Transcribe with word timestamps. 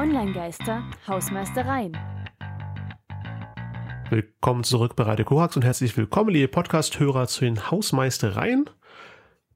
Online-Geister, 0.00 0.82
Hausmeistereien. 1.06 1.94
Willkommen 4.08 4.64
zurück 4.64 4.96
bei 4.96 5.02
Radio 5.02 5.26
Korax 5.26 5.56
und 5.56 5.62
herzlich 5.62 5.94
willkommen, 5.94 6.30
liebe 6.30 6.48
Podcast-Hörer, 6.48 7.26
zu 7.26 7.44
den 7.44 7.70
Hausmeistereien 7.70 8.70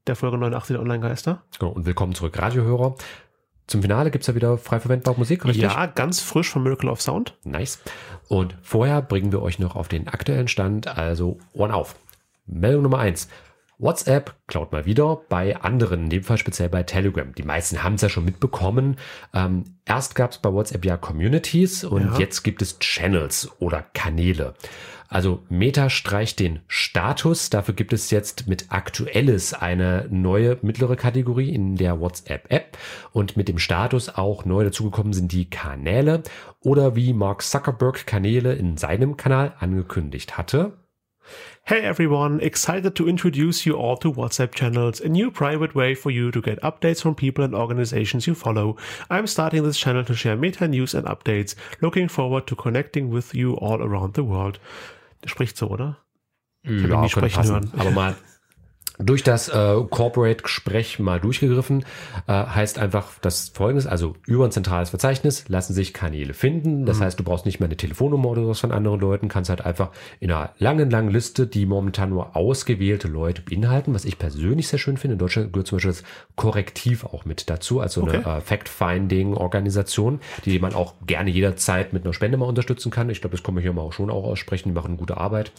der 0.05 0.15
Folge 0.15 0.37
89 0.37 0.75
der 0.75 0.81
Online-Geister. 0.83 1.41
Genau, 1.57 1.71
und 1.71 1.87
willkommen 1.87 2.13
zurück, 2.13 2.39
Radiohörer. 2.39 2.93
Zum 3.65 3.81
Finale 3.81 4.11
gibt's 4.11 4.27
ja 4.27 4.35
wieder 4.35 4.59
frei 4.59 4.79
verwendbare 4.79 5.17
Musik, 5.17 5.45
richtig? 5.45 5.63
Ja, 5.63 5.87
ganz 5.87 6.21
frisch 6.21 6.51
von 6.51 6.61
Miracle 6.61 6.91
of 6.91 7.01
Sound. 7.01 7.35
Nice. 7.43 7.81
Und 8.27 8.55
vorher 8.61 9.01
bringen 9.01 9.31
wir 9.31 9.41
euch 9.41 9.57
noch 9.57 9.75
auf 9.75 9.87
den 9.87 10.07
aktuellen 10.07 10.47
Stand, 10.47 10.85
also 10.87 11.39
Ohren 11.53 11.71
auf. 11.71 11.95
Meldung 12.45 12.83
Nummer 12.83 12.99
eins: 12.99 13.29
WhatsApp 13.77 14.35
klaut 14.47 14.71
mal 14.71 14.85
wieder 14.85 15.21
bei 15.29 15.57
anderen, 15.57 16.05
in 16.05 16.09
dem 16.09 16.23
Fall 16.23 16.37
speziell 16.37 16.69
bei 16.69 16.83
Telegram. 16.83 17.33
Die 17.35 17.43
meisten 17.43 17.83
haben 17.83 17.95
es 17.95 18.01
ja 18.01 18.09
schon 18.09 18.25
mitbekommen. 18.25 18.97
Ähm, 19.33 19.63
erst 19.85 20.15
gab 20.15 20.31
es 20.31 20.37
bei 20.37 20.51
WhatsApp 20.51 20.85
ja 20.85 20.97
Communities 20.97 21.83
und 21.83 22.13
Ja. 22.13 22.19
jetzt 22.19 22.43
gibt 22.43 22.61
es 22.61 22.79
Channels 22.79 23.49
oder 23.59 23.83
Kanäle. 23.93 24.53
Also 25.07 25.43
Meta 25.49 25.89
streicht 25.89 26.39
den 26.39 26.61
Status. 26.67 27.49
Dafür 27.49 27.75
gibt 27.75 27.93
es 27.93 28.09
jetzt 28.09 28.47
mit 28.47 28.65
Aktuelles 28.69 29.53
eine 29.53 30.07
neue 30.09 30.57
mittlere 30.61 30.95
Kategorie 30.95 31.53
in 31.53 31.75
der 31.75 31.99
WhatsApp-App. 31.99 32.77
Und 33.11 33.37
mit 33.37 33.47
dem 33.47 33.59
Status 33.59 34.09
auch 34.09 34.45
neu 34.45 34.63
dazugekommen 34.63 35.13
sind 35.13 35.31
die 35.31 35.49
Kanäle 35.49 36.23
oder 36.61 36.95
wie 36.95 37.13
Mark 37.13 37.43
Zuckerberg 37.43 38.07
Kanäle 38.07 38.53
in 38.53 38.77
seinem 38.77 39.15
Kanal 39.15 39.53
angekündigt 39.59 40.37
hatte. 40.37 40.73
Hey 41.67 41.81
everyone, 41.81 42.41
excited 42.41 42.95
to 42.95 43.09
introduce 43.09 43.65
you 43.65 43.73
all 43.73 43.97
to 43.97 44.13
WhatsApp 44.13 44.53
channels, 44.53 45.01
a 45.01 45.09
new 45.09 45.31
private 45.31 45.73
way 45.73 45.95
for 45.95 46.11
you 46.11 46.29
to 46.29 46.39
get 46.39 46.61
updates 46.61 47.01
from 47.01 47.15
people 47.15 47.43
and 47.43 47.55
organizations 47.55 48.27
you 48.27 48.35
follow. 48.35 48.77
I'm 49.09 49.25
starting 49.25 49.63
this 49.63 49.75
channel 49.75 50.05
to 50.05 50.13
share 50.13 50.35
meta 50.35 50.67
news 50.67 50.93
and 50.93 51.07
updates. 51.07 51.55
Looking 51.81 52.07
forward 52.07 52.45
to 52.47 52.55
connecting 52.55 53.09
with 53.09 53.33
you 53.33 53.55
all 53.55 53.81
around 53.81 54.13
the 54.13 54.23
world. 54.23 54.59
Der 55.23 55.29
spricht 55.29 55.57
so, 55.57 55.69
oder? 55.69 55.97
ihn 56.65 56.71
mm, 56.71 56.81
nie 56.83 56.87
könnte 56.87 57.09
sprechen 57.09 57.35
passen. 57.35 57.53
hören. 57.53 57.71
Aber 57.77 57.89
mal 57.89 58.15
durch 58.97 59.23
das 59.23 59.49
äh, 59.49 59.75
Corporate-Gespräch 59.89 60.99
mal 60.99 61.19
durchgegriffen, 61.19 61.83
äh, 62.27 62.31
heißt 62.31 62.79
einfach 62.79 63.13
das 63.21 63.49
folgendes, 63.49 63.87
also 63.87 64.15
über 64.25 64.45
ein 64.45 64.51
zentrales 64.51 64.91
Verzeichnis 64.91 65.49
lassen 65.49 65.73
sich 65.73 65.93
Kanäle 65.93 66.33
finden. 66.33 66.85
Das 66.85 67.01
heißt, 67.01 67.19
du 67.19 67.23
brauchst 67.23 67.45
nicht 67.45 67.59
mehr 67.59 67.67
eine 67.67 67.77
Telefonnummer 67.77 68.29
oder 68.29 68.43
sowas 68.43 68.59
von 68.59 68.71
anderen 68.71 68.99
Leuten, 68.99 69.27
kannst 69.27 69.49
halt 69.49 69.65
einfach 69.65 69.89
in 70.19 70.31
einer 70.31 70.51
langen, 70.59 70.89
langen 70.89 71.09
Liste, 71.09 71.47
die 71.47 71.65
momentan 71.65 72.09
nur 72.09 72.35
ausgewählte 72.35 73.07
Leute 73.07 73.41
beinhalten, 73.41 73.93
was 73.93 74.05
ich 74.05 74.17
persönlich 74.17 74.67
sehr 74.67 74.79
schön 74.79 74.97
finde. 74.97 75.13
In 75.13 75.19
Deutschland 75.19 75.51
gehört 75.51 75.67
zum 75.67 75.77
Beispiel 75.77 75.91
das 75.91 76.03
Korrektiv 76.35 77.03
auch 77.05 77.25
mit 77.25 77.49
dazu, 77.49 77.79
also 77.79 78.03
Okay. 78.03 78.21
eine 78.23 78.37
äh, 78.37 78.41
Fact-Finding-Organisation, 78.41 80.19
die 80.45 80.59
man 80.59 80.73
auch 80.73 80.93
gerne 81.05 81.29
jederzeit 81.29 81.93
mit 81.93 82.03
einer 82.03 82.13
Spende 82.13 82.37
mal 82.37 82.45
unterstützen 82.45 82.91
kann. 82.91 83.09
Ich 83.09 83.21
glaube, 83.21 83.35
das 83.35 83.43
kann 83.43 83.53
man 83.55 83.63
hier 83.63 83.73
mal 83.73 83.81
auch 83.81 83.93
schon 83.93 84.09
auch 84.09 84.23
aussprechen, 84.25 84.69
die 84.69 84.75
machen 84.75 84.97
gute 84.97 85.17
Arbeit. 85.17 85.51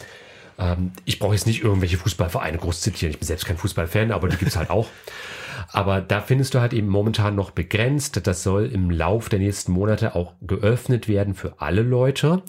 Ähm, 0.57 0.91
ich 1.05 1.19
brauche 1.19 1.33
jetzt 1.33 1.47
nicht 1.47 1.63
irgendwelche 1.63 1.97
Fußballvereine 1.97 2.57
groß 2.57 2.81
zitieren. 2.81 3.11
Ich 3.11 3.19
bin 3.19 3.27
selbst 3.27 3.45
kein 3.45 3.57
Fußballfan, 3.57 4.11
aber 4.11 4.27
die 4.27 4.37
gibt's 4.37 4.57
halt 4.57 4.69
auch. 4.69 4.87
Aber 5.71 6.01
da 6.01 6.21
findest 6.21 6.53
du 6.53 6.61
halt 6.61 6.73
eben 6.73 6.87
momentan 6.87 7.35
noch 7.35 7.51
begrenzt. 7.51 8.25
Das 8.25 8.43
soll 8.43 8.67
im 8.67 8.89
Lauf 8.89 9.29
der 9.29 9.39
nächsten 9.39 9.71
Monate 9.71 10.15
auch 10.15 10.33
geöffnet 10.41 11.07
werden 11.07 11.35
für 11.35 11.61
alle 11.61 11.81
Leute. 11.81 12.43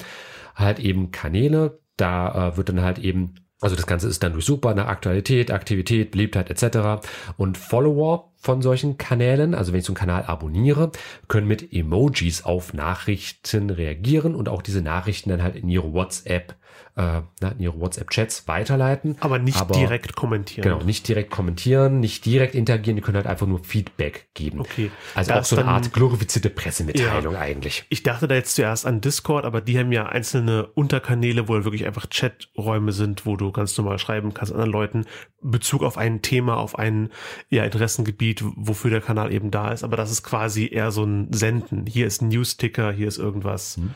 Halt 0.54 0.78
eben 0.78 1.10
Kanäle. 1.10 1.80
Da 1.96 2.50
äh, 2.50 2.56
wird 2.56 2.68
dann 2.68 2.82
halt 2.82 2.98
eben, 2.98 3.34
also 3.60 3.74
das 3.74 3.86
Ganze 3.86 4.08
ist 4.08 4.22
dann 4.22 4.32
durchsuchbar 4.32 4.74
nach 4.74 4.86
Aktualität, 4.86 5.50
Aktivität, 5.50 6.12
Beliebtheit 6.12 6.50
etc. 6.50 7.04
Und 7.36 7.58
Follower 7.58 8.32
von 8.40 8.62
solchen 8.62 8.98
Kanälen, 8.98 9.54
also 9.54 9.72
wenn 9.72 9.80
ich 9.80 9.86
so 9.86 9.92
einen 9.92 9.98
Kanal 9.98 10.24
abonniere, 10.24 10.92
können 11.26 11.46
mit 11.48 11.72
Emojis 11.72 12.44
auf 12.44 12.72
Nachrichten 12.72 13.70
reagieren 13.70 14.34
und 14.34 14.48
auch 14.48 14.62
diese 14.62 14.80
Nachrichten 14.82 15.30
dann 15.30 15.42
halt 15.42 15.56
in 15.56 15.68
ihre 15.68 15.92
WhatsApp, 15.92 16.54
äh, 16.96 17.20
in 17.42 17.60
ihre 17.60 17.80
WhatsApp-Chats 17.80 18.46
weiterleiten. 18.46 19.16
Aber 19.20 19.38
nicht 19.40 19.74
direkt 19.74 20.14
kommentieren. 20.14 20.62
Genau, 20.62 20.84
nicht 20.84 21.08
direkt 21.08 21.30
kommentieren, 21.30 21.98
nicht 22.00 22.24
direkt 22.26 22.54
interagieren, 22.54 22.96
die 22.96 23.02
können 23.02 23.16
halt 23.16 23.26
einfach 23.26 23.46
nur 23.46 23.64
Feedback 23.64 24.28
geben. 24.34 24.60
Okay. 24.60 24.90
Also 25.16 25.32
Da 25.32 25.40
auch 25.40 25.44
so 25.44 25.56
eine 25.56 25.64
dann- 25.64 25.74
Art 25.74 25.92
glorifizierte 25.92 26.50
Pressemitteilung 26.50 27.34
eigentlich. 27.36 27.84
Ich 27.88 28.04
dachte 28.04 28.28
da 28.28 28.36
jetzt 28.36 28.54
zuerst 28.54 28.86
an 28.86 29.00
Discord, 29.00 29.44
aber 29.46 29.60
die 29.60 29.78
haben 29.78 29.90
ja 29.90 30.06
einzelne 30.06 30.66
Unterkanäle, 30.74 31.48
wo 31.48 31.54
wirklich 31.64 31.86
einfach 31.86 32.06
Chaträume 32.08 32.92
sind, 32.92 33.26
wo 33.26 33.36
du 33.36 33.50
ganz 33.50 33.76
normal 33.76 33.98
schreiben 33.98 34.32
kannst 34.34 34.52
anderen 34.52 34.70
Leuten 34.70 35.04
Bezug 35.40 35.84
auf 35.84 35.96
ein 35.96 36.20
Thema, 36.20 36.56
auf 36.56 36.76
ein 36.78 37.10
ja, 37.48 37.64
Interessengebiet, 37.64 38.27
wofür 38.56 38.90
der 38.90 39.00
Kanal 39.00 39.32
eben 39.32 39.50
da 39.50 39.72
ist. 39.72 39.84
Aber 39.84 39.96
das 39.96 40.10
ist 40.10 40.22
quasi 40.22 40.68
eher 40.70 40.90
so 40.90 41.04
ein 41.04 41.28
Senden. 41.32 41.86
Hier 41.86 42.06
ist 42.06 42.22
ein 42.22 42.28
News-Ticker, 42.28 42.92
hier 42.92 43.08
ist 43.08 43.18
irgendwas, 43.18 43.76
Mhm. 43.78 43.94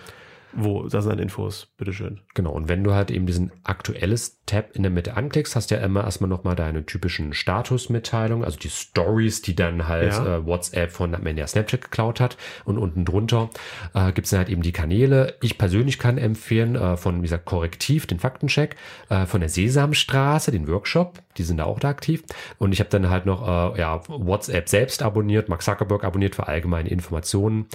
Wo, 0.55 0.87
da 0.89 1.01
sind 1.03 1.21
Infos. 1.21 1.69
Bitteschön. 1.77 2.21
Genau, 2.35 2.53
und 2.53 2.69
wenn 2.69 2.85
du 2.85 2.93
halt 2.95 3.11
eben 3.11 3.27
diesen 3.27 3.53
aktuelles 3.65 4.41
Tab 4.47 4.71
in 4.75 4.83
der 4.83 4.91
Mitte 4.91 5.17
anklickst, 5.17 5.57
hast 5.57 5.71
du 5.71 5.77
ja 5.77 5.81
immer 5.83 6.05
erstmal 6.05 6.29
nochmal 6.29 6.57
deine 6.57 6.85
typischen 6.85 7.33
Statusmitteilungen, 7.33 8.45
also 8.45 8.59
die 8.59 8.69
Stories, 8.69 9.43
die 9.43 9.55
dann 9.57 9.89
halt 9.89 10.13
Ja. 10.13 10.37
äh, 10.37 10.47
WhatsApp 10.47 10.91
von 10.93 11.15
am 11.15 11.27
Ende 11.27 11.41
ja 11.41 11.47
Snapchat 11.47 11.81
geklaut 11.83 12.21
hat. 12.21 12.37
Und 12.65 12.79
unten 12.79 13.05
drunter 13.05 13.51
äh, 13.95 14.13
gibt 14.13 14.27
es 14.27 14.31
dann 14.31 14.39
halt 14.39 14.49
eben 14.49 14.63
die 14.63 14.73
Kanäle. 14.73 15.35
Ich 15.41 15.59
persönlich 15.59 15.99
kann 15.99 16.19
empfehlen 16.19 16.77
äh, 16.77 16.97
von, 16.97 17.19
wie 17.19 17.23
gesagt, 17.23 17.45
Korrektiv, 17.45 18.07
den 18.07 18.19
Faktencheck, 18.19 18.77
äh, 19.09 19.27
von 19.27 19.41
der 19.41 19.49
Sesamstraße, 19.49 20.51
den 20.51 20.69
Workshop, 20.69 21.19
die 21.39 21.43
sind 21.45 21.59
da 21.59 21.65
auch 21.65 21.79
da 21.81 21.89
aktiv. 21.89 22.23
Und 22.59 22.73
ich 22.73 22.81
habe 22.81 22.91
dann 22.91 23.11
halt 23.11 23.27
noch 23.27 23.75
äh, 23.75 23.81
ja, 23.81 24.01
WhatsApp 24.09 24.69
selbst 24.69 25.03
abonniert, 25.03 25.49
Mark 25.49 25.63
Zuckerberg 25.63 26.05
abonniert 26.05 26.35
für 26.35 26.49
allgemeine 26.49 26.89
Informationen. 26.91 27.67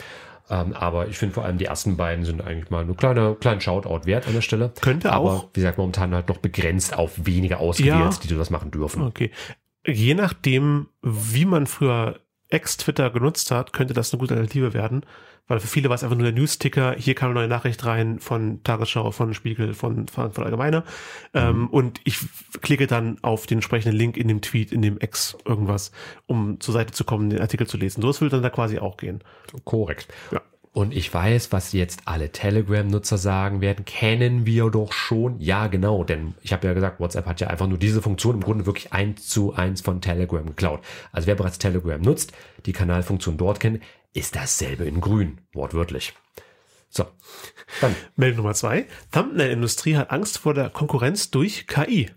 Ähm, 0.50 0.74
aber 0.74 1.08
ich 1.08 1.18
finde 1.18 1.34
vor 1.35 1.44
allem 1.46 1.58
die 1.58 1.66
ersten 1.66 1.97
beiden 1.97 2.24
sind 2.24 2.41
eigentlich 2.41 2.69
mal 2.69 2.81
eine 2.84 2.94
kleine, 2.94 3.35
kleinen 3.40 3.59
Shoutout 3.62 4.06
wert 4.06 4.28
an 4.28 4.34
der 4.34 4.41
Stelle. 4.41 4.72
Könnte 4.81 5.12
aber, 5.12 5.31
auch- 5.31 5.50
wie 5.53 5.59
gesagt, 5.59 5.78
momentan 5.78 6.13
halt 6.13 6.30
noch 6.30 6.38
begrenzt 6.38 6.97
auf 6.97 7.12
wenige 7.25 7.58
ausgewählt, 7.59 7.94
Ja. 8.13 8.19
die 8.24 8.35
das 8.35 8.50
machen 8.50 8.72
dürfen. 8.72 9.02
Okay. 9.03 9.31
Je 9.86 10.13
nachdem, 10.13 10.88
wie 11.02 11.46
man 11.46 11.68
früher 11.68 12.19
Ex-Twitter 12.50 13.09
genutzt 13.09 13.52
hat, 13.52 13.74
könnte 13.74 13.94
das 13.94 14.13
eine 14.13 14.19
gute 14.19 14.34
Alternative 14.34 14.74
werden. 14.74 15.03
Weil 15.47 15.62
für 15.62 15.68
viele 15.68 15.88
war 15.88 15.96
es 15.96 16.03
einfach 16.03 16.18
nur 16.18 16.25
der 16.30 16.38
News-Ticker, 16.38 16.96
hier 16.97 17.16
kam 17.16 17.30
eine 17.30 17.40
neue 17.40 17.47
Nachricht 17.47 17.85
rein 17.85 18.19
von 18.19 18.63
Tagesschau, 18.63 19.12
von 19.12 19.34
Spiegel, 19.34 19.74
von 19.74 20.08
Frankfurt 20.08 20.44
Allgemeine. 20.44 20.84
Ähm, 21.34 21.69
und 21.69 22.02
ich 22.03 22.19
klicke 22.62 22.86
dann 22.86 23.18
auf 23.22 23.46
den 23.47 23.59
entsprechenden 23.59 23.97
Link 23.97 24.18
in 24.18 24.28
dem 24.28 24.41
Tweet, 24.41 24.74
in 24.74 24.81
dem 24.81 25.00
Ex 25.00 25.38
irgendwas, 25.46 25.94
um 26.25 26.59
zur 26.59 26.74
Seite 26.74 26.91
zu 26.91 27.06
kommen, 27.06 27.30
den 27.30 27.40
Artikel 27.40 27.66
zu 27.66 27.78
lesen. 27.78 28.02
So 28.02 28.09
würde 28.19 28.36
dann 28.36 28.44
da 28.44 28.50
quasi 28.50 28.80
auch 28.80 28.97
gehen. 28.97 29.24
Korrekt. 29.63 30.13
Ja. 30.31 30.41
Und 30.77 30.95
ich 30.95 31.11
weiß, 31.11 31.51
was 31.51 31.73
jetzt 31.73 32.01
alle 32.05 32.31
Telegram-Nutzer 32.31 33.17
sagen 33.17 33.61
werden, 33.61 33.83
kennen 33.83 34.45
wir 34.45 34.69
doch 34.69 34.93
schon. 34.93 35.39
Ja, 35.39 35.65
genau, 35.65 36.03
denn 36.03 36.35
ich 36.43 36.53
habe 36.53 36.67
ja 36.67 36.73
gesagt, 36.73 36.99
WhatsApp 36.99 37.25
hat 37.25 37.41
ja 37.41 37.47
einfach 37.47 37.65
nur 37.65 37.79
diese 37.79 37.99
Funktion 37.99 38.35
im 38.35 38.41
Grunde 38.41 38.67
wirklich 38.67 38.93
eins 38.93 39.27
zu 39.27 39.55
eins 39.55 39.81
von 39.81 40.01
Telegram 40.01 40.45
geklaut. 40.45 40.81
Also 41.11 41.25
wer 41.25 41.33
bereits 41.33 41.57
Telegram 41.57 41.99
nutzt, 41.99 42.31
die 42.67 42.73
Kanalfunktion 42.73 43.38
dort 43.38 43.59
kennt, 43.59 43.81
ist 44.13 44.35
dasselbe 44.35 44.85
in 44.85 45.01
grün, 45.01 45.39
wortwörtlich. 45.51 46.13
So, 46.89 47.07
dann 47.81 47.95
Meldung 48.15 48.38
Nummer 48.38 48.53
zwei. 48.53 48.85
Thumbnail-Industrie 49.11 49.97
hat 49.97 50.11
Angst 50.11 50.38
vor 50.38 50.53
der 50.53 50.69
Konkurrenz 50.69 51.31
durch 51.31 51.65
KI. 51.65 52.11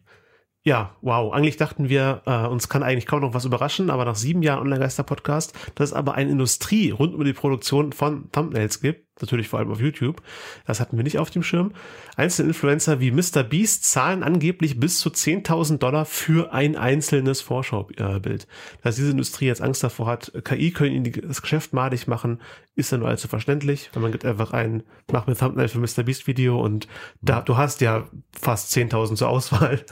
Ja, 0.62 0.94
wow. 1.00 1.32
Eigentlich 1.32 1.56
dachten 1.56 1.88
wir, 1.88 2.22
äh, 2.26 2.46
uns 2.46 2.68
kann 2.68 2.82
eigentlich 2.82 3.06
kaum 3.06 3.22
noch 3.22 3.32
was 3.32 3.46
überraschen, 3.46 3.88
aber 3.88 4.04
nach 4.04 4.14
sieben 4.14 4.42
Jahren 4.42 4.60
Online-Geister-Podcast, 4.60 5.54
dass 5.74 5.90
es 5.90 5.92
aber 5.94 6.14
eine 6.14 6.30
Industrie 6.30 6.90
rund 6.90 7.14
um 7.14 7.24
die 7.24 7.32
Produktion 7.32 7.92
von 7.92 8.30
Thumbnails 8.30 8.80
gibt, 8.80 9.09
natürlich 9.22 9.48
vor 9.48 9.58
allem 9.58 9.70
auf 9.70 9.80
YouTube, 9.80 10.22
das 10.66 10.80
hatten 10.80 10.96
wir 10.96 11.04
nicht 11.04 11.18
auf 11.18 11.30
dem 11.30 11.42
Schirm. 11.42 11.72
Einzelne 12.16 12.48
Influencer 12.48 13.00
wie 13.00 13.10
Mr. 13.10 13.42
Beast 13.42 13.84
zahlen 13.84 14.22
angeblich 14.22 14.78
bis 14.78 14.98
zu 14.98 15.10
10.000 15.10 15.78
Dollar 15.78 16.04
für 16.04 16.52
ein 16.52 16.76
einzelnes 16.76 17.40
Vorschaubild. 17.40 18.46
Dass 18.82 18.96
diese 18.96 19.10
Industrie 19.10 19.46
jetzt 19.46 19.62
Angst 19.62 19.82
davor 19.82 20.06
hat, 20.06 20.32
KI 20.44 20.70
können 20.70 20.94
ihnen 20.94 21.12
das 21.26 21.42
Geschäft 21.42 21.72
madig 21.72 22.06
machen, 22.06 22.40
ist 22.74 22.92
ja 22.92 22.98
nur 22.98 23.08
allzu 23.08 23.28
verständlich, 23.28 23.90
weil 23.92 24.02
man 24.02 24.12
gibt 24.12 24.24
einfach 24.24 24.52
ein, 24.52 24.82
mach 25.10 25.26
mir 25.26 25.36
Thumbnail 25.36 25.68
für 25.68 25.78
Mr. 25.78 26.02
Beast 26.04 26.26
Video 26.26 26.60
und 26.60 26.88
da, 27.20 27.40
du 27.40 27.56
hast 27.56 27.80
ja 27.80 28.08
fast 28.38 28.72
10.000 28.72 29.16
zur 29.16 29.28
Auswahl. 29.28 29.84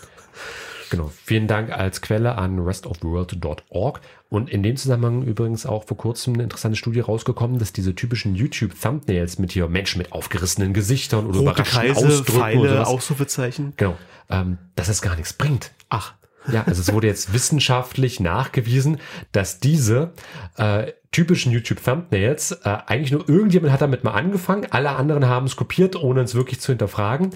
Genau. 0.90 1.10
Vielen 1.24 1.46
Dank 1.46 1.70
als 1.70 2.00
Quelle 2.00 2.36
an 2.36 2.58
restoftheworld.org. 2.58 4.00
Und 4.30 4.50
in 4.50 4.62
dem 4.62 4.76
Zusammenhang 4.76 5.22
übrigens 5.22 5.64
auch 5.64 5.84
vor 5.84 5.96
kurzem 5.96 6.34
eine 6.34 6.42
interessante 6.42 6.76
Studie 6.76 7.00
rausgekommen, 7.00 7.58
dass 7.58 7.72
diese 7.72 7.94
typischen 7.94 8.34
YouTube-Thumbnails 8.34 9.38
mit 9.38 9.52
hier 9.52 9.68
Menschen 9.68 9.98
mit 9.98 10.12
aufgerissenen 10.12 10.74
Gesichtern 10.74 11.26
oder 11.26 11.38
Rote 11.38 11.50
überraschten 11.50 11.80
Kreise, 11.80 12.06
Ausdrücken 12.06 12.40
Pfeile, 12.40 12.68
sowas, 12.68 12.88
Ausrufezeichen. 12.88 13.72
genau, 13.76 13.96
ähm, 14.28 14.58
dass 14.76 14.88
es 14.88 15.00
gar 15.00 15.16
nichts 15.16 15.32
bringt. 15.32 15.72
Ach, 15.88 16.14
Ja, 16.52 16.64
also 16.66 16.80
es 16.80 16.92
wurde 16.92 17.06
jetzt 17.06 17.32
wissenschaftlich 17.32 18.20
nachgewiesen, 18.20 18.98
dass 19.32 19.60
diese 19.60 20.12
äh, 20.56 20.92
typischen 21.10 21.52
YouTube-Thumbnails 21.52 22.52
äh, 22.52 22.78
eigentlich 22.86 23.12
nur 23.12 23.28
irgendjemand 23.28 23.72
hat 23.72 23.80
damit 23.80 24.04
mal 24.04 24.12
angefangen, 24.12 24.66
alle 24.70 24.90
anderen 24.90 25.26
haben 25.26 25.46
es 25.46 25.56
kopiert, 25.56 25.96
ohne 25.96 26.20
es 26.20 26.34
wirklich 26.34 26.60
zu 26.60 26.72
hinterfragen. 26.72 27.30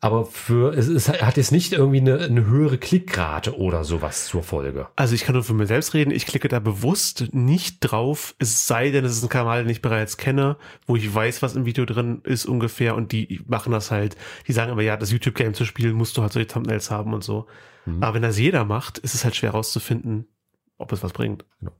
Aber 0.00 0.26
für 0.26 0.74
es, 0.74 0.88
es 0.88 1.08
hat 1.08 1.36
jetzt 1.36 1.52
nicht 1.52 1.72
irgendwie 1.72 2.00
eine, 2.00 2.18
eine 2.18 2.46
höhere 2.46 2.76
Klickrate 2.76 3.58
oder 3.58 3.82
sowas 3.82 4.26
zur 4.26 4.42
Folge. 4.42 4.88
Also 4.94 5.14
ich 5.14 5.22
kann 5.22 5.34
nur 5.34 5.42
für 5.42 5.54
mich 5.54 5.68
selbst 5.68 5.94
reden, 5.94 6.10
ich 6.10 6.26
klicke 6.26 6.48
da 6.48 6.60
bewusst 6.60 7.32
nicht 7.32 7.80
drauf, 7.80 8.34
es 8.38 8.66
sei 8.66 8.90
denn, 8.90 9.04
es 9.04 9.16
ist 9.16 9.22
ein 9.22 9.30
Kanal, 9.30 9.62
den 9.62 9.70
ich 9.70 9.82
bereits 9.82 10.16
kenne, 10.18 10.56
wo 10.86 10.96
ich 10.96 11.14
weiß, 11.14 11.40
was 11.42 11.56
im 11.56 11.64
Video 11.64 11.86
drin 11.86 12.20
ist 12.24 12.44
ungefähr 12.44 12.94
und 12.94 13.12
die 13.12 13.40
machen 13.46 13.72
das 13.72 13.90
halt, 13.90 14.16
die 14.46 14.52
sagen 14.52 14.70
aber, 14.70 14.82
ja, 14.82 14.96
das 14.96 15.12
YouTube-Game 15.12 15.54
zu 15.54 15.64
spielen, 15.64 15.94
musst 15.94 16.16
du 16.16 16.22
halt 16.22 16.32
solche 16.32 16.48
Thumbnails 16.48 16.90
haben 16.90 17.14
und 17.14 17.24
so. 17.24 17.46
Mhm. 17.86 18.02
Aber 18.02 18.14
wenn 18.14 18.22
das 18.22 18.38
jeder 18.38 18.64
macht, 18.64 18.98
ist 18.98 19.14
es 19.14 19.24
halt 19.24 19.34
schwer 19.34 19.52
rauszufinden, 19.52 20.26
ob 20.76 20.92
es 20.92 21.02
was 21.02 21.12
bringt. 21.12 21.46
Genau. 21.60 21.72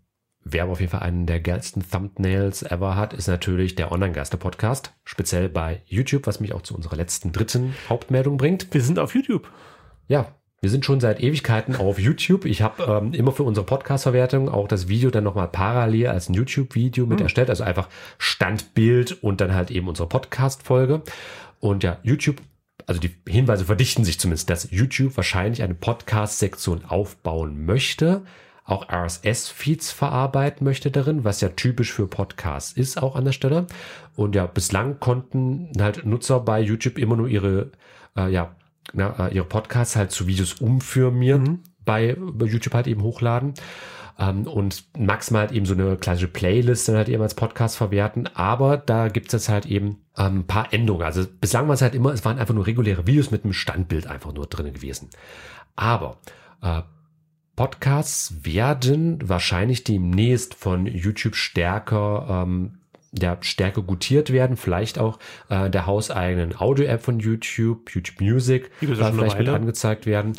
Wer 0.49 0.63
aber 0.63 0.73
auf 0.73 0.81
jeden 0.81 0.93
Fall 0.93 1.01
einen 1.01 1.27
der 1.27 1.41
geilsten 1.41 1.83
Thumbnails 1.91 2.63
ever 2.63 2.95
hat, 2.95 3.13
ist 3.13 3.27
natürlich 3.27 3.75
der 3.75 3.91
Online-Geister-Podcast. 3.91 4.93
Speziell 5.03 5.49
bei 5.49 5.83
YouTube, 5.87 6.29
was 6.29 6.39
mich 6.39 6.53
auch 6.53 6.63
zu 6.63 6.77
unserer 6.77 6.95
letzten 6.95 7.33
dritten 7.33 7.75
Hauptmeldung 7.89 8.37
bringt. 8.37 8.73
Wir 8.73 8.81
sind 8.81 9.01
auf 9.01 9.13
YouTube. 9.13 9.51
Ja, 10.07 10.37
wir 10.61 10.71
sind 10.71 10.85
schon 10.85 11.01
seit 11.01 11.21
Ewigkeiten 11.21 11.75
auf 11.75 11.99
YouTube. 11.99 12.45
Ich 12.45 12.63
habe 12.63 12.85
ähm, 12.85 13.13
immer 13.13 13.33
für 13.33 13.43
unsere 13.43 13.67
Podcast-Verwertung 13.67 14.49
auch 14.49 14.69
das 14.69 14.87
Video 14.87 15.11
dann 15.11 15.25
nochmal 15.25 15.49
parallel 15.49 16.07
als 16.07 16.29
ein 16.29 16.35
YouTube-Video 16.35 17.07
mit 17.07 17.19
hm. 17.19 17.25
erstellt. 17.25 17.51
Also 17.51 17.65
einfach 17.65 17.89
Standbild 18.19 19.25
und 19.25 19.41
dann 19.41 19.53
halt 19.53 19.73
eben 19.73 19.89
unsere 19.89 20.09
Podcast-Folge. 20.09 21.03
Und 21.59 21.83
ja, 21.83 21.99
YouTube 22.05 22.41
also 22.87 23.01
die 23.01 23.11
Hinweise 23.29 23.65
verdichten 23.65 24.05
sich 24.05 24.21
zumindest, 24.21 24.49
dass 24.49 24.71
YouTube 24.71 25.17
wahrscheinlich 25.17 25.65
eine 25.65 25.75
Podcast-Sektion 25.75 26.85
aufbauen 26.85 27.67
möchte 27.67 28.23
auch 28.67 28.89
RSS-Feeds 28.89 29.93
verarbeiten 29.93 30.65
möchte 30.65 30.91
darin, 30.91 31.25
was 31.25 31.41
ja 31.41 31.51
typisch 31.51 31.93
für 31.93 32.09
Podcasts 32.09 32.73
ist, 32.73 33.01
auch 33.01 33.15
an 33.15 33.25
der 33.25 33.33
Stelle. 33.33 33.67
Und 34.17 34.35
ja, 34.35 34.47
bislang 34.47 34.99
konnten 34.99 35.71
halt 35.79 36.05
Nutzer 36.05 36.41
bei 36.41 36.61
YouTube 36.61 36.99
immer 36.99 37.17
nur 37.17 37.29
ihre, 37.29 37.71
äh, 38.17 38.29
ja, 38.29 38.57
na, 38.93 39.29
äh, 39.29 39.35
ihre 39.35 39.45
Podcasts 39.45 39.95
halt 39.95 40.11
zu 40.11 40.27
Videos 40.27 40.55
umfirmieren, 40.55 41.43
mhm. 41.43 41.63
bei, 41.85 42.17
bei 42.19 42.47
YouTube 42.47 42.75
halt 42.75 42.89
eben 42.89 43.03
hochladen. 43.03 43.55
Ähm, 44.19 44.47
und 44.49 44.85
maximal 44.99 45.43
halt 45.43 45.53
eben 45.53 45.67
so 45.67 45.75
eine 45.75 45.97
klassische 45.97 46.29
Playlist 46.29 46.89
dann 46.89 46.97
halt 46.97 47.09
eben 47.09 47.23
als 47.23 47.35
Podcast 47.35 47.77
verwerten. 47.77 48.29
Aber 48.35 48.79
da 48.79 49.09
gibt's 49.09 49.33
jetzt 49.33 49.49
halt 49.49 49.67
eben 49.67 49.99
ähm, 50.17 50.41
ein 50.41 50.47
paar 50.47 50.73
Änderungen. 50.73 51.05
Also 51.05 51.25
bislang 51.41 51.69
war 51.69 51.75
es 51.75 51.83
halt 51.83 51.95
immer, 51.95 52.13
es 52.13 52.25
waren 52.25 52.39
einfach 52.39 52.55
nur 52.55 52.67
reguläre 52.67 53.07
Videos 53.07 53.31
mit 53.31 53.45
einem 53.45 53.53
Standbild 53.53 54.09
einfach 54.09 54.33
nur 54.33 54.47
drin 54.47 54.73
gewesen. 54.73 55.11
Aber 55.77 56.17
äh, 56.63 56.83
Podcasts 57.57 58.45
werden 58.45 59.19
wahrscheinlich 59.27 59.83
demnächst 59.83 60.55
von 60.55 60.87
YouTube 60.87 61.35
stärker 61.35 62.45
ähm, 62.47 62.79
ja, 63.19 63.39
stärker 63.41 63.83
gutiert 63.83 64.31
werden, 64.31 64.57
vielleicht 64.57 64.99
auch 64.99 65.19
äh, 65.49 65.71
der 65.71 65.87
hauseigenen 65.87 66.55
Audio-App 66.59 67.03
von 67.03 67.19
YouTube, 67.19 67.91
YouTube 67.95 68.21
Music, 68.21 68.71
äh, 68.83 68.87
vielleicht 68.87 69.39
mit 69.39 69.49
angezeigt 69.49 70.07
werden. 70.07 70.35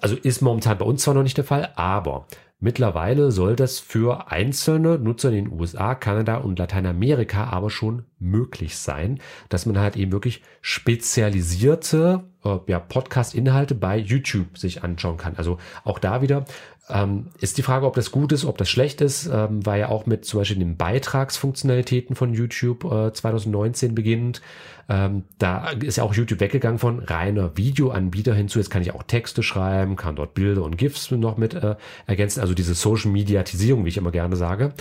Also 0.00 0.16
ist 0.16 0.42
momentan 0.42 0.78
bei 0.78 0.84
uns 0.84 1.02
zwar 1.02 1.14
noch 1.14 1.22
nicht 1.22 1.36
der 1.36 1.44
Fall, 1.44 1.72
aber 1.76 2.26
mittlerweile 2.60 3.30
soll 3.30 3.56
das 3.56 3.78
für 3.78 4.30
einzelne 4.30 4.98
Nutzer 4.98 5.30
in 5.30 5.44
den 5.44 5.52
USA, 5.52 5.94
Kanada 5.94 6.36
und 6.38 6.58
Lateinamerika 6.58 7.44
aber 7.44 7.70
schon 7.70 8.04
möglich 8.18 8.76
sein, 8.76 9.20
dass 9.48 9.66
man 9.66 9.78
halt 9.78 9.96
eben 9.96 10.12
wirklich 10.12 10.42
spezialisierte 10.60 12.24
äh, 12.44 12.58
ja, 12.66 12.78
Podcast-Inhalte 12.78 13.74
bei 13.74 13.96
YouTube 13.96 14.58
sich 14.58 14.82
anschauen 14.82 15.16
kann. 15.16 15.36
Also 15.36 15.58
auch 15.84 15.98
da 15.98 16.22
wieder 16.22 16.44
ähm, 16.90 17.26
ist 17.38 17.58
die 17.58 17.62
Frage, 17.62 17.86
ob 17.86 17.94
das 17.94 18.10
gut 18.10 18.32
ist, 18.32 18.44
ob 18.44 18.56
das 18.56 18.70
schlecht 18.70 19.00
ist, 19.00 19.26
ähm, 19.26 19.64
war 19.66 19.76
ja 19.76 19.88
auch 19.88 20.06
mit 20.06 20.24
zum 20.24 20.40
Beispiel 20.40 20.58
den 20.58 20.76
Beitragsfunktionalitäten 20.76 22.16
von 22.16 22.32
YouTube 22.32 22.84
äh, 22.84 23.12
2019 23.12 23.94
beginnend. 23.94 24.40
Ähm, 24.88 25.24
da 25.38 25.68
ist 25.68 25.96
ja 25.96 26.04
auch 26.04 26.14
YouTube 26.14 26.40
weggegangen 26.40 26.78
von 26.78 27.00
reiner 27.00 27.56
Videoanbieter 27.58 28.34
hinzu. 28.34 28.58
Jetzt 28.58 28.70
kann 28.70 28.80
ich 28.80 28.94
auch 28.94 29.02
Texte 29.02 29.42
schreiben, 29.42 29.96
kann 29.96 30.16
dort 30.16 30.32
Bilder 30.32 30.62
und 30.62 30.78
GIFs 30.78 31.10
noch 31.10 31.36
mit 31.36 31.52
äh, 31.52 31.76
ergänzen. 32.06 32.40
Also 32.40 32.54
diese 32.54 32.74
Social 32.74 33.10
Mediatisierung, 33.10 33.84
wie 33.84 33.90
ich 33.90 33.98
immer 33.98 34.10
gerne 34.10 34.36
sage. 34.36 34.72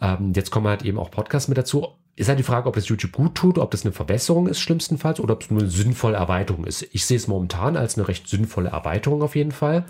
Ähm, 0.00 0.32
jetzt 0.34 0.50
kommen 0.50 0.66
halt 0.66 0.82
eben 0.82 0.98
auch 0.98 1.10
Podcasts 1.10 1.48
mit 1.48 1.58
dazu. 1.58 1.88
Ist 2.16 2.28
halt 2.28 2.38
die 2.38 2.44
Frage, 2.44 2.68
ob 2.68 2.74
das 2.74 2.88
YouTube 2.88 3.12
gut 3.12 3.34
tut, 3.34 3.58
ob 3.58 3.70
das 3.70 3.84
eine 3.84 3.92
Verbesserung 3.92 4.46
ist 4.46 4.60
schlimmstenfalls 4.60 5.20
oder 5.20 5.34
ob 5.34 5.42
es 5.42 5.50
nur 5.50 5.60
eine 5.60 5.70
sinnvolle 5.70 6.16
Erweiterung 6.16 6.64
ist. 6.64 6.86
Ich 6.92 7.04
sehe 7.04 7.18
es 7.18 7.28
momentan 7.28 7.76
als 7.76 7.98
eine 7.98 8.08
recht 8.08 8.28
sinnvolle 8.28 8.70
Erweiterung 8.70 9.22
auf 9.22 9.36
jeden 9.36 9.52
Fall. 9.52 9.84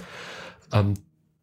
Ähm, 0.73 0.95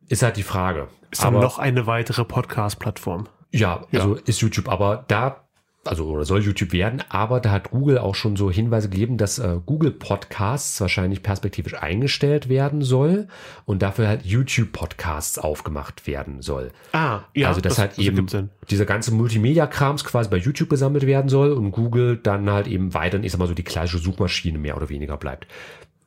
ist 0.09 0.23
halt 0.23 0.37
die 0.37 0.43
Frage. 0.43 0.87
Ist 1.11 1.23
dann 1.23 1.35
aber, 1.35 1.43
noch 1.43 1.59
eine 1.59 1.87
weitere 1.87 2.25
Podcast-Plattform. 2.25 3.27
Ja, 3.51 3.85
also 3.93 4.15
ja. 4.15 4.21
ist 4.25 4.41
YouTube, 4.41 4.69
aber 4.69 5.05
da 5.07 5.47
also 5.87 6.05
oder 6.05 6.25
soll 6.25 6.41
YouTube 6.41 6.73
werden, 6.73 7.03
aber 7.09 7.39
da 7.39 7.51
hat 7.51 7.71
Google 7.71 7.97
auch 7.97 8.15
schon 8.15 8.35
so 8.35 8.51
Hinweise 8.51 8.89
gegeben, 8.89 9.17
dass 9.17 9.39
äh, 9.39 9.59
Google 9.65 9.91
Podcasts 9.91 10.79
wahrscheinlich 10.81 11.23
perspektivisch 11.23 11.75
eingestellt 11.75 12.49
werden 12.49 12.81
soll 12.81 13.27
und 13.65 13.81
dafür 13.81 14.07
halt 14.07 14.25
YouTube 14.25 14.73
Podcasts 14.73 15.39
aufgemacht 15.39 16.05
werden 16.07 16.41
soll. 16.41 16.71
Ah, 16.91 17.21
ja. 17.33 17.47
Also 17.47 17.61
dass 17.61 17.75
das, 17.75 17.79
halt 17.79 17.91
das 17.91 17.99
eben 17.99 18.49
dieser 18.69 18.85
ganze 18.85 19.13
Multimedia-Krams 19.13 20.03
quasi 20.03 20.29
bei 20.29 20.37
YouTube 20.37 20.69
gesammelt 20.69 21.05
werden 21.05 21.29
soll 21.29 21.51
und 21.51 21.71
Google 21.71 22.17
dann 22.17 22.49
halt 22.49 22.67
eben 22.67 22.93
weiterhin, 22.93 23.23
ich 23.23 23.31
sag 23.31 23.39
mal 23.39 23.47
so, 23.47 23.53
die 23.53 23.63
klassische 23.63 23.99
Suchmaschine 23.99 24.57
mehr 24.57 24.77
oder 24.77 24.89
weniger 24.89 25.17
bleibt. 25.17 25.47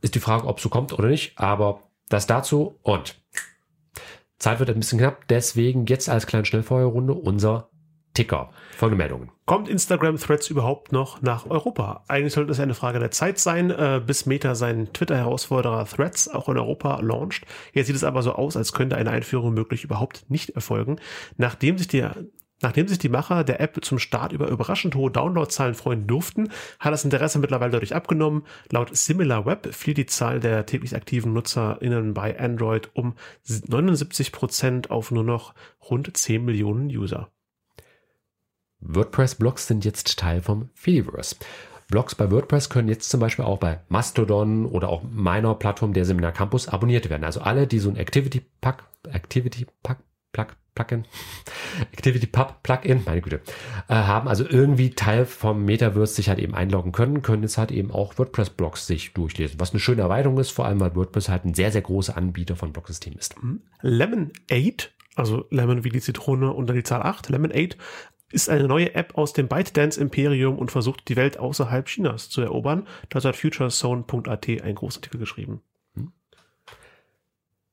Ist 0.02 0.14
die 0.14 0.20
Frage, 0.20 0.46
ob 0.46 0.58
es 0.58 0.62
so 0.62 0.68
kommt 0.68 0.92
oder 0.92 1.08
nicht, 1.08 1.38
aber 1.38 1.80
das 2.08 2.26
dazu 2.26 2.78
und 2.82 3.16
Zeit 4.40 4.58
wird 4.58 4.70
ein 4.70 4.80
bisschen 4.80 4.98
knapp, 4.98 5.28
deswegen 5.28 5.86
jetzt 5.86 6.08
als 6.08 6.26
kleine 6.26 6.46
Schnellfeuerrunde 6.46 7.12
unser 7.12 7.68
Ticker. 8.14 8.50
Folgende 8.76 9.02
Meldungen. 9.02 9.30
Kommt 9.46 9.68
Instagram 9.68 10.16
Threads 10.16 10.48
überhaupt 10.50 10.92
noch 10.92 11.22
nach 11.22 11.46
Europa? 11.48 12.04
Eigentlich 12.08 12.32
sollte 12.32 12.50
es 12.50 12.58
eine 12.58 12.74
Frage 12.74 12.98
der 12.98 13.10
Zeit 13.10 13.38
sein, 13.38 13.70
äh, 13.70 14.00
bis 14.04 14.26
Meta 14.26 14.54
seinen 14.54 14.92
Twitter-Herausforderer 14.92 15.84
Threads 15.84 16.28
auch 16.28 16.48
in 16.48 16.56
Europa 16.56 17.00
launcht. 17.00 17.44
Jetzt 17.72 17.86
sieht 17.86 17.96
es 17.96 18.02
aber 18.02 18.22
so 18.22 18.32
aus, 18.32 18.56
als 18.56 18.72
könnte 18.72 18.96
eine 18.96 19.10
Einführung 19.10 19.54
möglich 19.54 19.84
überhaupt 19.84 20.24
nicht 20.28 20.50
erfolgen. 20.50 20.96
Nachdem 21.36 21.78
sich 21.78 21.86
die 21.88 22.04
Nachdem 22.62 22.88
sich 22.88 22.98
die 22.98 23.08
Macher 23.08 23.42
der 23.44 23.60
App 23.60 23.82
zum 23.82 23.98
Start 23.98 24.32
über 24.32 24.48
überraschend 24.48 24.94
hohe 24.94 25.10
Downloadzahlen 25.10 25.74
freuen 25.74 26.06
durften, 26.06 26.50
hat 26.78 26.92
das 26.92 27.04
Interesse 27.04 27.38
mittlerweile 27.38 27.72
dadurch 27.72 27.94
abgenommen. 27.94 28.44
Laut 28.70 28.94
SimilarWeb 28.94 29.74
fiel 29.74 29.94
die 29.94 30.06
Zahl 30.06 30.40
der 30.40 30.66
täglich 30.66 30.94
aktiven 30.94 31.32
NutzerInnen 31.32 32.12
bei 32.12 32.38
Android 32.38 32.90
um 32.94 33.14
79 33.46 34.32
Prozent 34.32 34.90
auf 34.90 35.10
nur 35.10 35.24
noch 35.24 35.54
rund 35.90 36.14
10 36.14 36.44
Millionen 36.44 36.88
User. 36.88 37.30
WordPress-Blogs 38.80 39.66
sind 39.66 39.84
jetzt 39.84 40.18
Teil 40.18 40.42
vom 40.42 40.70
Fediverse. 40.74 41.36
Blogs 41.88 42.14
bei 42.14 42.30
WordPress 42.30 42.68
können 42.68 42.88
jetzt 42.88 43.10
zum 43.10 43.20
Beispiel 43.20 43.44
auch 43.44 43.58
bei 43.58 43.80
Mastodon 43.88 44.64
oder 44.64 44.88
auch 44.88 45.02
meiner 45.02 45.54
Plattform 45.54 45.92
der 45.92 46.04
Seminar 46.04 46.32
Campus 46.32 46.68
abonniert 46.68 47.10
werden. 47.10 47.24
Also 47.24 47.40
alle, 47.40 47.66
die 47.66 47.80
so 47.80 47.90
ein 47.90 47.96
Activity 47.96 48.42
Pack, 48.60 48.84
Activity 49.10 49.66
Pack, 49.82 49.98
Plug, 50.32 50.46
Plugin, 50.74 51.04
Activity 51.92 52.26
Pub 52.26 52.62
Plugin, 52.62 53.02
meine 53.04 53.20
Güte, 53.20 53.40
äh, 53.88 53.94
haben 53.94 54.28
also 54.28 54.44
irgendwie 54.48 54.90
Teil 54.90 55.26
vom 55.26 55.64
Metaverse 55.64 56.14
sich 56.14 56.28
halt 56.28 56.38
eben 56.38 56.54
einloggen 56.54 56.92
können, 56.92 57.22
können 57.22 57.42
jetzt 57.42 57.58
halt 57.58 57.70
eben 57.70 57.90
auch 57.90 58.18
WordPress 58.18 58.50
Blogs 58.50 58.86
sich 58.86 59.12
durchlesen, 59.12 59.60
was 59.60 59.70
eine 59.70 59.80
schöne 59.80 60.02
Erweiterung 60.02 60.38
ist, 60.38 60.50
vor 60.50 60.66
allem 60.66 60.80
weil 60.80 60.94
WordPress 60.94 61.28
halt 61.28 61.44
ein 61.44 61.54
sehr, 61.54 61.72
sehr 61.72 61.82
großer 61.82 62.16
Anbieter 62.16 62.56
von 62.56 62.72
Blogsystemen 62.72 63.18
ist. 63.18 63.34
Lemon 63.82 64.32
8 64.50 64.92
also 65.16 65.46
Lemon 65.50 65.84
wie 65.84 65.90
die 65.90 66.00
Zitrone 66.00 66.52
und 66.52 66.66
dann 66.66 66.76
die 66.76 66.82
Zahl 66.82 67.02
8, 67.02 67.28
Lemon 67.28 67.52
8 67.52 67.76
ist 68.32 68.48
eine 68.48 68.68
neue 68.68 68.94
App 68.94 69.18
aus 69.18 69.32
dem 69.32 69.48
ByteDance-Imperium 69.48 70.56
und 70.56 70.70
versucht, 70.70 71.08
die 71.08 71.16
Welt 71.16 71.38
außerhalb 71.38 71.86
Chinas 71.86 72.30
zu 72.30 72.40
erobern. 72.40 72.86
Dazu 73.08 73.28
hat 73.28 73.36
futurezone.at 73.36 74.48
ein 74.48 74.74
Großartikel 74.74 75.18
geschrieben. 75.18 75.62
Hm. 75.94 76.12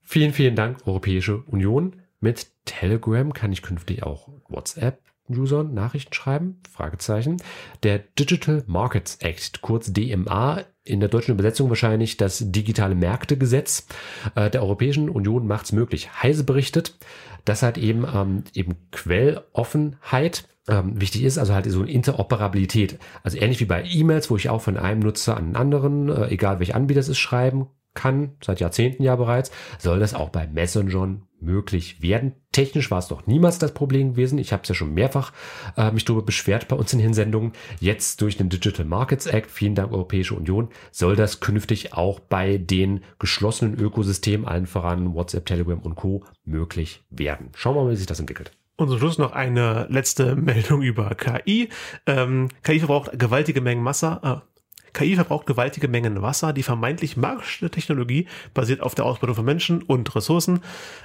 Vielen, 0.01 0.33
vielen 0.33 0.55
Dank, 0.55 0.85
Europäische 0.87 1.43
Union. 1.43 2.01
Mit 2.19 2.47
Telegram 2.65 3.31
kann 3.31 3.51
ich 3.51 3.61
künftig 3.61 4.03
auch 4.03 4.27
WhatsApp 4.47 4.99
Usern 5.29 5.73
Nachrichten 5.73 6.13
schreiben? 6.13 6.61
Fragezeichen. 6.71 7.37
Der 7.83 7.99
Digital 7.99 8.63
Markets 8.65 9.17
Act, 9.17 9.61
kurz 9.61 9.91
DMA, 9.91 10.63
in 10.83 10.99
der 10.99 11.09
deutschen 11.09 11.33
Übersetzung 11.33 11.69
wahrscheinlich 11.69 12.17
das 12.17 12.51
digitale 12.51 12.95
Märktegesetz 12.95 13.87
äh, 14.35 14.49
der 14.49 14.63
Europäischen 14.63 15.09
Union 15.09 15.45
macht 15.45 15.65
es 15.65 15.71
möglich. 15.73 16.09
Heise 16.23 16.43
berichtet, 16.43 16.97
dass 17.45 17.61
halt 17.61 17.77
eben, 17.77 18.05
ähm, 18.11 18.43
eben 18.53 18.75
Quelloffenheit 18.91 20.47
ähm, 20.67 20.99
wichtig 20.99 21.23
ist, 21.23 21.37
also 21.37 21.53
halt 21.53 21.69
so 21.69 21.81
eine 21.81 21.91
Interoperabilität. 21.91 22.97
Also 23.23 23.37
ähnlich 23.37 23.59
wie 23.59 23.65
bei 23.65 23.83
E-Mails, 23.83 24.29
wo 24.29 24.37
ich 24.37 24.49
auch 24.49 24.61
von 24.61 24.77
einem 24.77 25.01
Nutzer 25.01 25.37
an 25.37 25.45
einen 25.45 25.55
anderen, 25.55 26.09
äh, 26.09 26.27
egal 26.29 26.59
welcher 26.59 26.75
Anbieter 26.75 27.01
es 27.01 27.09
ist, 27.09 27.19
schreiben 27.19 27.67
kann, 27.93 28.35
seit 28.43 28.59
Jahrzehnten 28.59 29.03
ja 29.03 29.15
bereits, 29.15 29.51
soll 29.79 29.99
das 29.99 30.13
auch 30.13 30.29
bei 30.29 30.47
Messengern 30.47 31.26
möglich 31.39 32.01
werden. 32.01 32.33
Technisch 32.51 32.89
war 32.89 32.99
es 32.99 33.07
doch 33.07 33.27
niemals 33.27 33.59
das 33.59 33.73
Problem 33.73 34.11
gewesen. 34.11 34.39
Ich 34.39 34.51
habe 34.51 34.63
es 34.63 34.69
ja 34.69 34.75
schon 34.75 34.93
mehrfach 34.93 35.31
äh, 35.75 35.91
mich 35.91 36.05
darüber 36.05 36.25
beschwert 36.25 36.67
bei 36.67 36.75
uns 36.75 36.93
in 36.93 36.99
den 36.99 37.13
Sendungen. 37.13 37.53
Jetzt 37.79 38.21
durch 38.21 38.37
den 38.37 38.49
Digital 38.49 38.85
Markets 38.85 39.27
Act, 39.27 39.51
vielen 39.51 39.75
Dank 39.75 39.91
Europäische 39.91 40.35
Union, 40.35 40.69
soll 40.91 41.15
das 41.15 41.39
künftig 41.39 41.93
auch 41.93 42.19
bei 42.19 42.57
den 42.57 43.03
geschlossenen 43.19 43.79
Ökosystemen, 43.79 44.47
allen 44.47 44.65
voran 44.65 45.13
WhatsApp, 45.13 45.45
Telegram 45.45 45.79
und 45.79 45.95
Co. 45.95 46.23
möglich 46.45 47.03
werden. 47.09 47.49
Schauen 47.55 47.75
wir 47.75 47.83
mal, 47.83 47.91
wie 47.91 47.95
sich 47.95 48.07
das 48.07 48.19
entwickelt. 48.19 48.51
Und 48.77 48.89
zum 48.89 48.99
Schluss 48.99 49.17
noch 49.17 49.31
eine 49.31 49.87
letzte 49.89 50.35
Meldung 50.35 50.81
über 50.83 51.15
KI. 51.15 51.69
Ähm, 52.05 52.49
KI 52.63 52.79
verbraucht 52.79 53.17
gewaltige 53.17 53.59
Mengen 53.61 53.83
Wasser, 53.85 54.43
äh, 54.43 54.56
KI 54.97 55.13
verbraucht 55.13 55.45
gewaltige 55.45 55.87
Mengen 55.87 56.23
Wasser. 56.23 56.53
Die 56.53 56.63
vermeintlich 56.63 57.17
magische 57.17 57.69
Technologie 57.69 58.25
basiert 58.55 58.81
auf 58.81 58.95
der 58.95 59.05
Ausbeutung 59.05 59.35
von 59.35 59.45
Menschen 59.45 59.83
und 59.83 60.15
Ressourcen. 60.15 60.61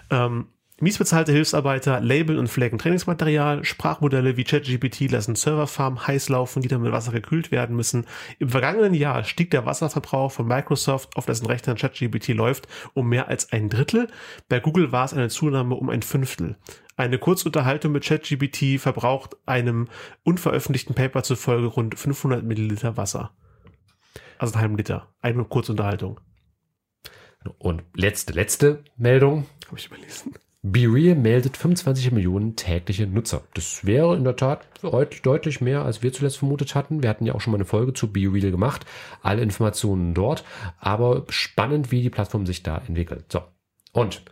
Ähm, 0.08 0.46
Miesbezahlte 0.80 1.30
Hilfsarbeiter 1.30 2.00
labeln 2.00 2.38
und 2.38 2.48
flaggen 2.48 2.78
Trainingsmaterial. 2.78 3.64
Sprachmodelle 3.64 4.38
wie 4.38 4.44
ChatGPT 4.44 5.10
lassen 5.10 5.34
Serverfarmen 5.34 6.06
heiß 6.06 6.30
laufen, 6.30 6.62
die 6.62 6.68
dann 6.68 6.80
mit 6.80 6.90
Wasser 6.90 7.12
gekühlt 7.12 7.52
werden 7.52 7.76
müssen. 7.76 8.06
Im 8.38 8.48
vergangenen 8.48 8.94
Jahr 8.94 9.24
stieg 9.24 9.50
der 9.50 9.66
Wasserverbrauch 9.66 10.32
von 10.32 10.48
Microsoft, 10.48 11.14
auf 11.18 11.26
dessen 11.26 11.46
Rechnern 11.46 11.76
ChatGPT 11.76 12.28
läuft, 12.28 12.68
um 12.94 13.10
mehr 13.10 13.28
als 13.28 13.52
ein 13.52 13.68
Drittel. 13.68 14.08
Bei 14.48 14.58
Google 14.58 14.90
war 14.90 15.04
es 15.04 15.12
eine 15.12 15.28
Zunahme 15.28 15.74
um 15.74 15.90
ein 15.90 16.02
Fünftel. 16.02 16.56
Eine 16.96 17.18
Kurzunterhaltung 17.18 17.92
mit 17.92 18.04
ChatGPT 18.04 18.80
verbraucht 18.80 19.36
einem 19.44 19.88
unveröffentlichten 20.24 20.94
Paper 20.94 21.22
zufolge 21.22 21.66
rund 21.66 21.98
500 21.98 22.42
Milliliter 22.42 22.96
Wasser. 22.96 23.32
Also 24.42 24.54
einen 24.54 24.62
halben 24.62 24.76
Liter. 24.76 25.06
Eine 25.20 25.44
Kurzunterhaltung. 25.44 26.18
Und 27.58 27.84
letzte, 27.94 28.32
letzte 28.32 28.82
Meldung. 28.96 29.46
Habe 29.68 29.78
ich 29.78 29.86
überlesen. 29.86 30.34
BeReal 30.62 31.14
meldet 31.14 31.56
25 31.56 32.10
Millionen 32.10 32.56
tägliche 32.56 33.06
Nutzer. 33.06 33.42
Das 33.54 33.86
wäre 33.86 34.16
in 34.16 34.24
der 34.24 34.34
Tat 34.34 34.66
deutlich 35.22 35.60
mehr, 35.60 35.84
als 35.84 36.02
wir 36.02 36.12
zuletzt 36.12 36.38
vermutet 36.38 36.74
hatten. 36.74 37.04
Wir 37.04 37.10
hatten 37.10 37.24
ja 37.24 37.36
auch 37.36 37.40
schon 37.40 37.52
mal 37.52 37.58
eine 37.58 37.66
Folge 37.66 37.94
zu 37.94 38.12
BeReal 38.12 38.50
gemacht. 38.50 38.84
Alle 39.22 39.42
Informationen 39.42 40.12
dort. 40.12 40.42
Aber 40.80 41.24
spannend, 41.28 41.92
wie 41.92 42.02
die 42.02 42.10
Plattform 42.10 42.44
sich 42.44 42.64
da 42.64 42.78
entwickelt. 42.78 43.30
So. 43.30 43.42
Und 43.92 44.22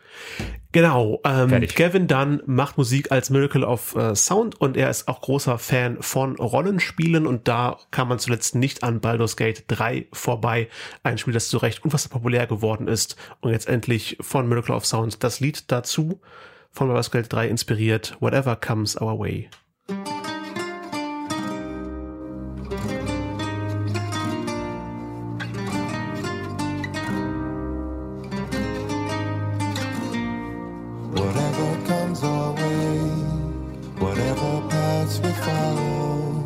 Genau, 0.73 1.21
ähm, 1.25 1.67
Gavin 1.75 2.07
Dunn 2.07 2.43
macht 2.47 2.79
Musik 2.79 3.11
als 3.11 3.29
Miracle 3.29 3.65
of 3.65 3.97
äh, 3.97 4.15
Sound 4.15 4.61
und 4.61 4.77
er 4.77 4.89
ist 4.89 5.09
auch 5.09 5.21
großer 5.21 5.59
Fan 5.59 6.01
von 6.01 6.37
Rollenspielen 6.37 7.27
und 7.27 7.49
da 7.49 7.79
kam 7.91 8.09
man 8.09 8.21
zuletzt 8.21 8.55
nicht 8.55 8.85
an 8.85 9.01
Baldur's 9.01 9.37
Gate 9.37 9.65
3 9.67 10.07
vorbei. 10.13 10.69
Ein 11.03 11.19
Spiel, 11.19 11.35
das 11.35 11.49
zu 11.49 11.59
Recht 11.59 11.83
unfassbar 11.83 12.21
populär 12.21 12.47
geworden 12.47 12.87
ist 12.87 13.17
und 13.41 13.51
jetzt 13.51 13.69
endlich 13.69 14.17
von 14.21 14.49
Miracle 14.49 14.75
of 14.75 14.87
Sound 14.87 15.25
das 15.25 15.41
Lied 15.41 15.73
dazu 15.73 16.21
von 16.71 16.87
Baldur's 16.87 17.11
Gate 17.11 17.33
3 17.33 17.49
inspiriert, 17.49 18.17
Whatever 18.21 18.55
Comes 18.55 19.01
Our 19.01 19.19
Way. 19.19 19.51
finds 32.11 32.25
our 32.25 32.53
way. 32.55 32.99
Whatever 33.99 34.69
paths 34.69 35.21
we 35.21 35.31
follow, 35.31 36.45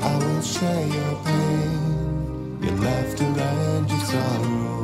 I 0.00 0.18
will 0.18 0.42
share 0.42 0.86
your 0.86 1.16
pain, 1.24 2.58
your 2.62 2.76
laughter 2.76 3.24
and 3.24 3.90
your 3.90 4.00
sorrow. 4.00 4.81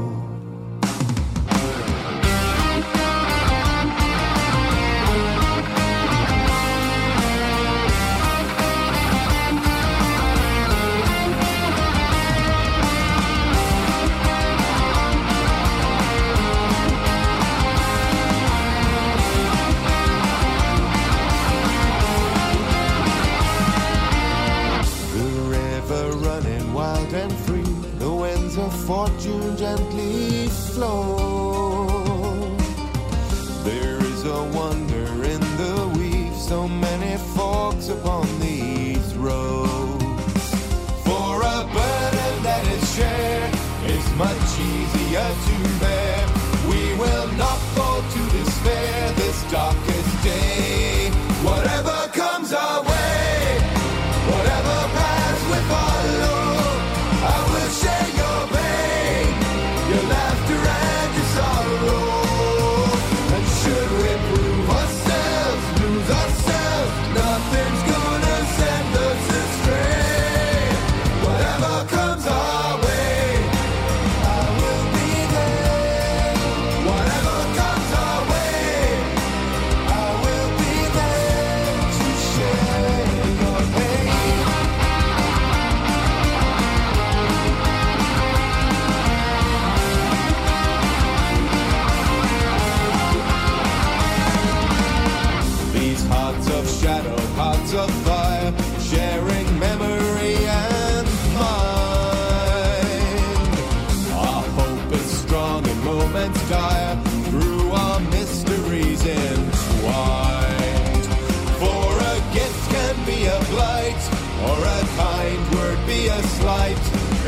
gently 29.69 30.49
flow. 30.49 31.18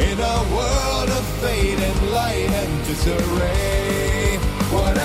in 0.01 0.19
a 0.19 0.39
world 0.55 1.11
of 1.11 1.25
fade 1.41 1.79
and 1.79 2.11
light 2.13 2.51
and 2.51 2.87
disarray. 2.87 4.39
What 4.73 4.97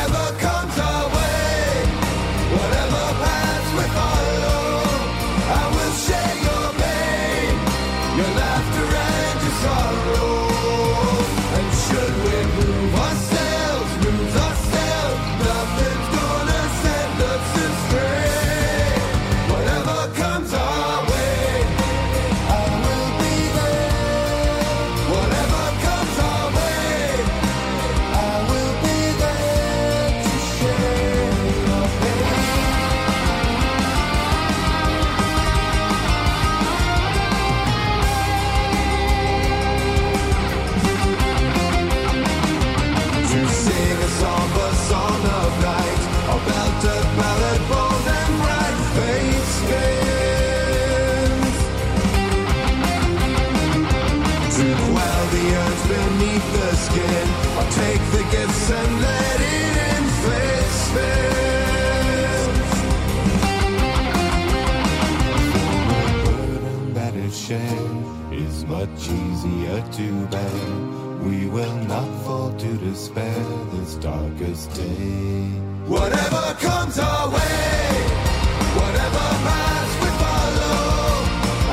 spare 72.95 73.43
this 73.73 73.95
darkest 73.95 74.73
day. 74.73 75.49
Whatever 75.85 76.55
comes 76.59 76.97
our 76.97 77.27
way, 77.27 77.91
whatever 78.79 79.25
path 79.45 79.91
we 80.01 80.09
follow, 80.23 80.79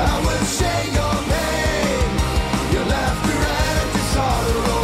I 0.03 0.13
will 0.25 0.45
share 0.57 0.87
your 0.99 1.15
pain, 1.31 2.07
your 2.73 2.85
laughter 2.93 3.39
and 3.63 3.87
your 3.95 4.07
sorrow. 4.15 4.83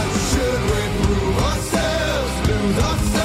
And 0.00 0.10
should 0.28 0.62
we 0.72 0.82
prove 1.04 1.38
ourselves, 1.48 2.32
lose 2.48 2.78
ourselves. 2.84 3.23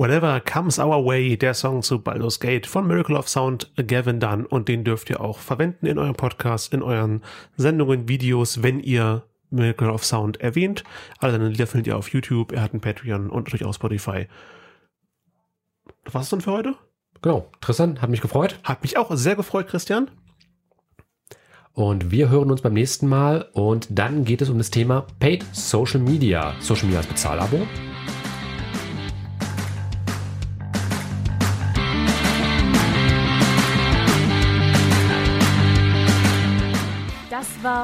Whatever 0.00 0.40
Comes 0.40 0.78
Our 0.78 1.04
Way, 1.04 1.36
der 1.36 1.52
Song 1.52 1.82
zu 1.82 1.98
Baldur's 1.98 2.40
Gate 2.40 2.66
von 2.66 2.86
Miracle 2.86 3.16
of 3.16 3.28
Sound, 3.28 3.70
Gavin 3.86 4.18
Dunn. 4.18 4.46
Und 4.46 4.66
den 4.66 4.82
dürft 4.82 5.10
ihr 5.10 5.20
auch 5.20 5.40
verwenden 5.40 5.84
in 5.84 5.98
eurem 5.98 6.14
Podcast, 6.14 6.72
in 6.72 6.82
euren 6.82 7.20
Sendungen, 7.58 8.08
Videos, 8.08 8.62
wenn 8.62 8.80
ihr 8.80 9.24
Miracle 9.50 9.90
of 9.90 10.06
Sound 10.06 10.40
erwähnt. 10.40 10.84
Alle 11.18 11.32
seine 11.32 11.50
Lieder 11.50 11.66
findet 11.66 11.88
ihr 11.88 11.98
auf 11.98 12.08
YouTube, 12.14 12.52
er 12.52 12.62
hat 12.62 12.72
ein 12.72 12.80
Patreon 12.80 13.28
und 13.28 13.44
natürlich 13.44 13.66
auch 13.66 13.74
Spotify. 13.74 14.26
Das 16.04 16.14
war's 16.14 16.30
dann 16.30 16.40
für 16.40 16.52
heute? 16.52 16.76
Genau. 17.20 17.50
Tristan, 17.60 18.00
hat 18.00 18.08
mich 18.08 18.22
gefreut. 18.22 18.58
Hat 18.64 18.80
mich 18.82 18.96
auch 18.96 19.14
sehr 19.14 19.36
gefreut, 19.36 19.68
Christian. 19.68 20.10
Und 21.74 22.10
wir 22.10 22.30
hören 22.30 22.50
uns 22.50 22.62
beim 22.62 22.72
nächsten 22.72 23.06
Mal. 23.06 23.50
Und 23.52 23.88
dann 23.90 24.24
geht 24.24 24.40
es 24.40 24.48
um 24.48 24.56
das 24.56 24.70
Thema 24.70 25.06
Paid 25.18 25.44
Social 25.52 26.00
Media. 26.00 26.54
Social 26.58 26.86
Media 26.86 27.00
als 27.00 27.06
Bezahlabo. 27.06 27.66